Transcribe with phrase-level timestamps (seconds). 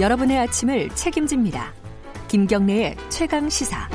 [0.00, 1.74] 여러분의 아침을 책임집니다.
[2.28, 3.86] 김경래의 최강 시사.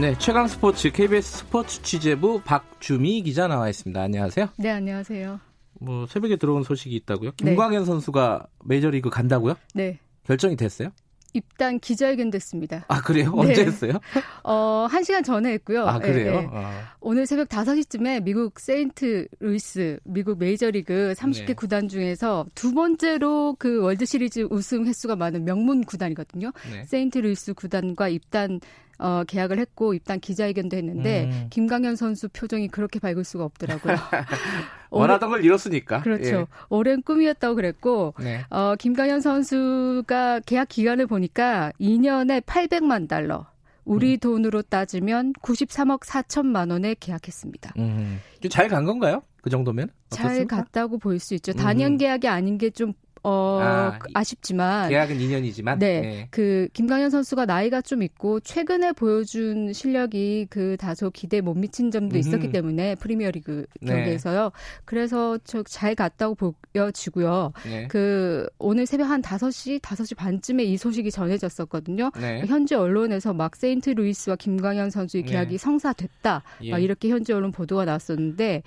[0.00, 4.02] 네, 최강 스포츠 KBS 스포츠 취재부 박주미 기자 나와 있습니다.
[4.02, 4.48] 안녕하세요.
[4.58, 5.38] 네, 안녕하세요.
[5.82, 7.32] 뭐 새벽에 들어온 소식이 있다고요?
[7.36, 7.86] 김광현 네.
[7.86, 9.54] 선수가 메이저리그 간다고요?
[9.74, 10.00] 네.
[10.24, 10.88] 결정이 됐어요?
[11.32, 12.86] 입단 기자회견 됐습니다.
[12.88, 13.32] 아, 그래요?
[13.34, 13.40] 네.
[13.40, 13.92] 언제 했어요?
[14.44, 15.86] 어, 한 시간 전에 했고요.
[15.86, 16.32] 아, 그래요?
[16.32, 16.48] 네, 네.
[16.52, 16.92] 아.
[17.00, 21.54] 오늘 새벽 5시쯤에 미국 세인트 루이스, 미국 메이저리그 30개 네.
[21.54, 26.52] 구단 중에서 두 번째로 그 월드 시리즈 우승 횟수가 많은 명문 구단이거든요.
[26.70, 26.84] 네.
[26.84, 28.60] 세인트 루이스 구단과 입단
[28.98, 31.46] 어, 계약을 했고 입단 기자회견도 했는데 음.
[31.50, 33.96] 김강현 선수 표정이 그렇게 밝을 수가 없더라고요.
[34.90, 36.02] 원하던 걸 이뤘으니까.
[36.02, 36.40] 그렇죠.
[36.40, 36.46] 예.
[36.68, 38.44] 오랜 꿈이었다고 그랬고 네.
[38.50, 43.46] 어, 김강현 선수가 계약 기간을 보니까 2년에 800만 달러.
[43.84, 44.18] 우리 음.
[44.18, 47.74] 돈으로 따지면 93억 4천만 원에 계약했습니다.
[47.78, 48.20] 음.
[48.50, 49.22] 잘간 건가요?
[49.42, 49.90] 그 정도면?
[50.06, 50.34] 어떻습니까?
[50.34, 51.52] 잘 갔다고 볼 수 있죠.
[51.52, 51.96] 단연 음.
[51.98, 52.92] 계약이 아닌 게 좀
[53.24, 56.28] 어, 아, 아쉽지만 계약은 2년이지만 네, 네.
[56.30, 62.16] 그 김강현 선수가 나이가 좀 있고 최근에 보여준 실력이 그 다소 기대 못 미친 점도
[62.16, 63.92] 있었기 때문에 프리미어리그 네.
[63.94, 64.44] 경기에서요.
[64.44, 64.50] 네.
[64.84, 67.52] 그래서 저 잘 갔다고 보여지고요.
[67.68, 67.88] 네.
[67.88, 72.12] 그 오늘 새벽 한 5시 5시 반쯤에 이 소식이 전해졌었거든요.
[72.20, 72.44] 네.
[72.46, 75.58] 현재 언론에서 막 세인트 루이스와 김광현 선수의 계약이 네.
[75.58, 76.42] 성사됐다.
[76.62, 76.70] 예.
[76.70, 78.62] 막 이렇게 현재 언론 보도가 나왔었는데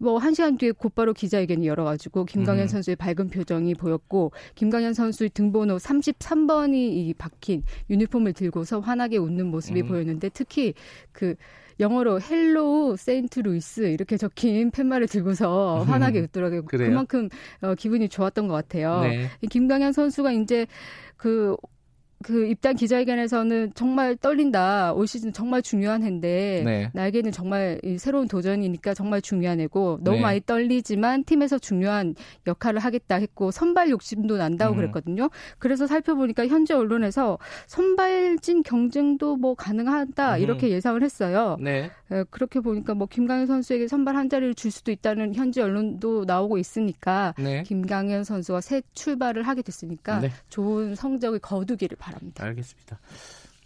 [0.00, 2.68] 뭐 한 시간 뒤에 곧바로 기자회견이 열어가지고 김광현 음.
[2.68, 9.82] 선수의 밝은 표정이 보였고 김광현 선수의 등번호 33번이 이 박힌 유니폼을 들고서 환하게 웃는 모습이
[9.82, 9.88] 음.
[9.88, 10.74] 보였는데 특히
[11.12, 11.34] 그
[11.78, 13.40] 영어로 Hello St.
[13.40, 15.88] Louis 이렇게 적힌 팻말을 들고서 음.
[15.88, 16.64] 환하게 웃더라고요.
[16.64, 17.28] 그만큼
[17.60, 19.00] 어, 기분이 좋았던 것 같아요.
[19.00, 19.28] 네.
[19.48, 20.66] 김광현 선수가 이제
[21.16, 21.56] 그
[22.22, 24.92] 그 입단 기자회견에서는 정말 떨린다.
[24.92, 26.90] 올 시즌 정말 중요한 해인데 네.
[26.92, 30.22] 나에게는 정말 새로운 도전이니까 정말 중요한 해고 너무 네.
[30.22, 32.14] 많이 떨리지만 팀에서 중요한
[32.46, 34.76] 역할을 하겠다 했고 선발 욕심도 난다고 음.
[34.76, 35.30] 그랬거든요.
[35.58, 40.40] 그래서 살펴보니까 현재 언론에서 선발진 경쟁도 뭐 가능하다 음.
[40.42, 41.56] 이렇게 예상을 했어요.
[41.58, 41.90] 네.
[42.28, 47.34] 그렇게 보니까 뭐 김강현 선수에게 선발 한 자리를 줄 수도 있다는 현재 언론도 나오고 있으니까
[47.38, 47.62] 네.
[47.62, 50.30] 김강현 선수가 새 출발을 하게 됐으니까 네.
[50.50, 52.09] 좋은 성적을 거두기를 바랍니다.
[52.10, 52.44] 바랍니다.
[52.44, 52.98] 알겠습니다.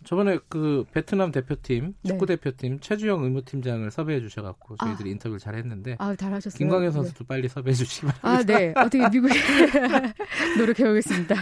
[0.04, 2.08] 저번에 그 베트남 대표팀 네.
[2.08, 5.12] 축구 대표팀 최주영 의무팀장을 섭외해 주셔갖고 저희들이 아.
[5.12, 6.58] 인터뷰를 잘 했는데 아 잘하셨어요.
[6.58, 6.90] 김광현 네.
[6.90, 7.24] 선수도 네.
[7.26, 8.28] 빨리 섭외해 주시기 바랍니다.
[8.28, 9.34] 아 네, 어떻게 미국에
[10.58, 11.34] 노력해 보겠습니다.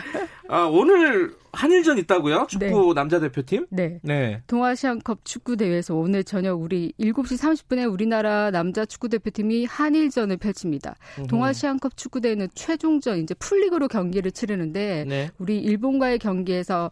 [0.48, 2.46] 아 오늘 한일전 있다고요?
[2.48, 2.94] 축구 네.
[2.94, 3.66] 남자 대표팀?
[3.70, 4.00] 네.
[4.02, 4.42] 네.
[4.46, 10.96] 동아시안컵 축구 대회에서 오늘 저녁 우리 7시 30분에 우리나라 남자 축구 대표팀이 한일전을 펼칩니다.
[11.18, 11.26] 으흠.
[11.26, 15.30] 동아시안컵 축구 대회는 최종전 이제 풀리그로 경기를 치르는데 네.
[15.38, 16.90] 우리 일본과의 경기에서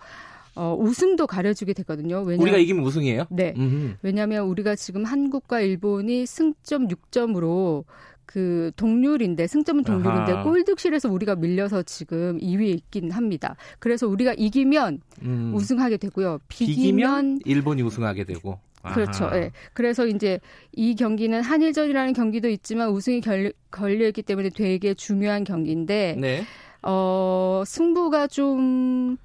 [0.61, 2.19] 어, 우승도 가려주게 되거든요.
[2.19, 3.25] 왜냐면, 우리가 이기면 우승이에요?
[3.31, 3.55] 네.
[3.57, 3.95] 음흠.
[4.03, 7.85] 왜냐하면 우리가 지금 한국과 일본이 승점 6점으로
[8.27, 10.43] 그 동률인데 승점은 동률인데 아하.
[10.43, 13.57] 골득실에서 우리가 밀려서 지금 2위에 있긴 합니다.
[13.79, 15.53] 그래서 우리가 이기면 음.
[15.55, 16.41] 우승하게 되고요.
[16.49, 18.59] 비기면, 비기면 일본이 우승하게 되고.
[18.83, 19.31] 그렇죠.
[19.33, 19.41] 예.
[19.41, 19.51] 네.
[19.73, 20.41] 그래서 이제
[20.73, 26.43] 이 경기는 한일전이라는 경기도 있지만 우승이 결, 걸려 있기 때문에 되게 중요한 경기인데 네.
[26.83, 29.17] 어, 승부가 좀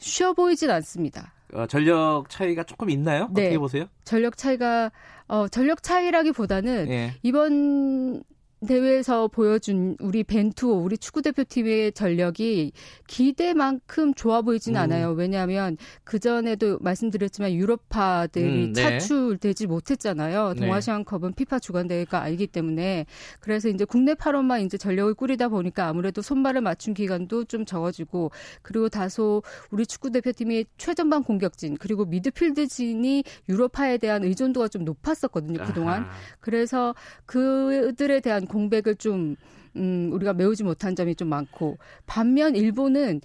[0.00, 1.32] 쉬워 보이진 않습니다.
[1.52, 3.28] 어, 전력 차이가 조금 있나요?
[3.32, 3.42] 네.
[3.44, 3.86] 어떻게 보세요?
[4.04, 4.90] 전력 차이가
[5.28, 7.14] 어, 전력 차이라기보다는 네.
[7.22, 8.22] 이번
[8.66, 12.72] 대회에서 보여준 우리 벤투 우리 축구 대표팀의 전력이
[13.06, 14.80] 기대만큼 좋아 보이진 음.
[14.82, 15.12] 않아요.
[15.12, 18.98] 왜냐하면 그 전에도 말씀드렸지만 유럽파들이 음, 네.
[18.98, 20.54] 차출되지 못했잖아요.
[20.54, 20.60] 네.
[20.60, 23.06] 동아시안컵은 피파 주관 대회가 아니기 때문에
[23.40, 28.90] 그래서 이제 국내 파로만 이제 전력을 꾸리다 보니까 아무래도 손발을 맞춘 기간도 좀 적어지고 그리고
[28.90, 36.02] 다소 우리 축구 대표팀이 최전방 공격진 그리고 미드필드진이 유럽파에 대한 의존도가 좀 높았었거든요 그동안.
[36.02, 36.10] 아하.
[36.40, 36.94] 그래서
[37.24, 39.36] 그들에 대한 공백을 좀
[39.76, 43.20] 음, 우리가 메우지 못한 점이 좀 많고 반면 일본은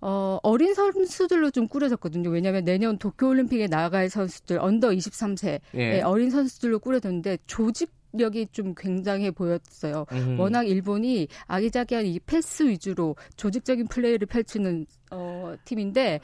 [0.00, 2.28] 어, 어린 선수들로 좀 꾸려졌거든요.
[2.28, 6.02] 왜냐하면 내년 도쿄올림픽에 나갈 선수들 under 23세 예.
[6.02, 10.06] 어린 선수들로 꾸려졌는데 조직 력이 좀 굉장해 보였어요.
[10.12, 10.38] 음.
[10.40, 16.20] 워낙 일본이 아기자기한 이 패스 위주로 조직적인 플레이를 펼치는 어, 팀인데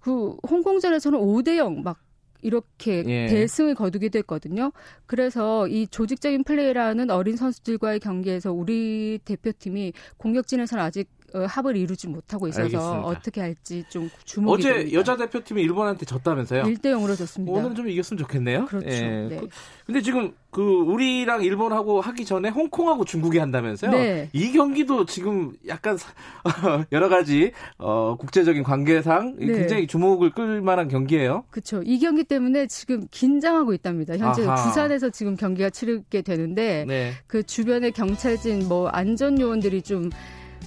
[0.00, 1.96] 그 홍콩전에서는 5대 0막
[2.42, 3.26] 이렇게 예.
[3.26, 4.72] 대승을 거두게 됐거든요.
[5.06, 12.48] 그래서 이 조직적인 플레이라는 어린 선수들과의 경기에서 우리 대표팀이 공격진에서는 아직 어, 합을 이루지 못하고
[12.48, 13.00] 있어서 알겠습니다.
[13.02, 14.98] 어떻게 할지 좀 주목이 어제 됩니다.
[14.98, 16.64] 여자 대표팀이 일본한테 졌다면서요?
[16.64, 17.52] 1대 0으로 졌습니다.
[17.52, 18.66] 오늘은 좀 이겼으면 좋겠네요.
[18.66, 18.86] 그렇죠.
[18.88, 19.00] 예.
[19.28, 19.36] 네.
[19.36, 19.48] 그,
[19.86, 23.90] 근데 지금 그 우리랑 일본하고 하기 전에 홍콩하고 중국이 한다면서요?
[23.90, 24.28] 네.
[24.34, 25.96] 이 경기도 지금 약간
[26.92, 29.46] 여러 가지 어, 국제적인 관계상 네.
[29.46, 31.44] 굉장히 주목을 끌 만한 경기예요.
[31.50, 31.82] 그렇죠.
[31.84, 34.16] 이 경기 때문에 지금 긴장하고 있답니다.
[34.18, 34.62] 현재 아하.
[34.62, 37.12] 부산에서 지금 경기가 치르게 되는데 네.
[37.26, 40.10] 그 주변에 경찰진 뭐 안전 요원들이 좀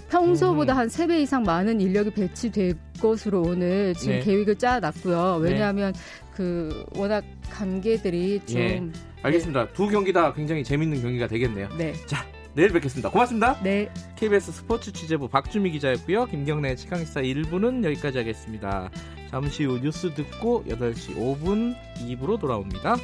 [0.10, 0.78] 평소보다 음.
[0.78, 4.20] 한 3배 이상 많은 인력이 배치될 것으로 오늘 지금 네.
[4.22, 5.40] 계획을 짜놨고요.
[5.40, 5.52] 네.
[5.52, 6.00] 왜냐하면 네.
[6.34, 8.84] 그 워낙 관계들이 좀 예.
[9.22, 9.66] 알겠습니다.
[9.66, 9.74] 네.
[9.74, 11.70] 두 경기 다 굉장히 재밌는 경기가 되겠네요.
[11.78, 11.94] 네.
[12.06, 13.10] 자, 내일 뵙겠습니다.
[13.10, 13.60] 고맙습니다.
[13.64, 13.90] 네.
[14.16, 16.26] KBS 스포츠 취재부 박주미 기자였고요.
[16.26, 18.90] 김경래 최강시사 1부는 여기까지 하겠습니다.
[19.30, 22.96] 잠시 후 뉴스 듣고 8시 5분 2부로 돌아옵니다.